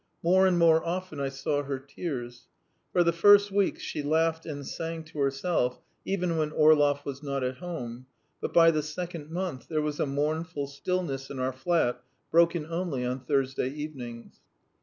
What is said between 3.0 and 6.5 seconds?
the first weeks she laughed and sang to herself, even